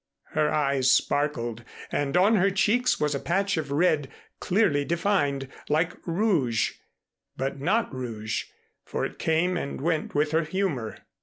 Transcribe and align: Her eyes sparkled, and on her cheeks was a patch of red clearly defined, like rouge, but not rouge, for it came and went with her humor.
Her 0.31 0.49
eyes 0.51 0.89
sparkled, 0.89 1.63
and 1.91 2.17
on 2.17 2.37
her 2.37 2.49
cheeks 2.49 2.99
was 2.99 3.13
a 3.13 3.19
patch 3.19 3.55
of 3.55 3.71
red 3.71 4.09
clearly 4.39 4.83
defined, 4.83 5.47
like 5.69 5.93
rouge, 6.07 6.71
but 7.37 7.59
not 7.59 7.93
rouge, 7.93 8.45
for 8.83 9.05
it 9.05 9.19
came 9.19 9.55
and 9.57 9.79
went 9.79 10.15
with 10.15 10.31
her 10.31 10.41
humor. 10.41 10.97